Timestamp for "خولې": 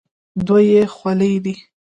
0.93-1.33